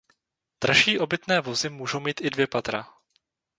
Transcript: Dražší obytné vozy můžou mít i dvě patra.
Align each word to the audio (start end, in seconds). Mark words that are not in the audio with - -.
Dražší 0.63 0.99
obytné 0.99 1.41
vozy 1.41 1.69
můžou 1.69 1.99
mít 1.99 2.21
i 2.21 2.29
dvě 2.29 2.47
patra. 2.47 2.87